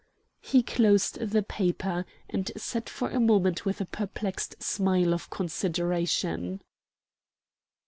He 0.41 0.63
closed 0.63 1.19
the 1.19 1.43
paper, 1.43 2.07
and 2.27 2.51
sat 2.57 2.89
for 2.89 3.11
a 3.11 3.19
moment 3.19 3.65
with 3.65 3.79
a 3.81 3.85
perplexed 3.85 4.55
smile 4.63 5.13
of 5.13 5.29
consideration. 5.29 6.63